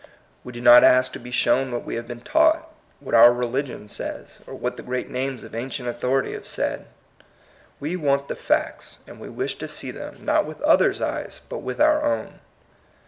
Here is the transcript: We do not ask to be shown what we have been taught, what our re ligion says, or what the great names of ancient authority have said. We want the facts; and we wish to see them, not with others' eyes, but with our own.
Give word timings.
We 0.43 0.51
do 0.53 0.61
not 0.61 0.83
ask 0.83 1.13
to 1.13 1.19
be 1.19 1.29
shown 1.29 1.71
what 1.71 1.85
we 1.85 1.93
have 1.93 2.07
been 2.07 2.21
taught, 2.21 2.73
what 2.99 3.13
our 3.13 3.31
re 3.31 3.45
ligion 3.45 3.87
says, 3.87 4.39
or 4.47 4.55
what 4.55 4.75
the 4.75 4.81
great 4.81 5.11
names 5.11 5.43
of 5.43 5.53
ancient 5.53 5.87
authority 5.87 6.33
have 6.33 6.47
said. 6.47 6.87
We 7.79 7.95
want 7.95 8.27
the 8.27 8.35
facts; 8.35 9.01
and 9.05 9.19
we 9.19 9.29
wish 9.29 9.59
to 9.59 9.67
see 9.67 9.91
them, 9.91 10.25
not 10.25 10.47
with 10.47 10.59
others' 10.61 11.03
eyes, 11.03 11.41
but 11.47 11.59
with 11.59 11.79
our 11.79 12.03
own. 12.03 12.39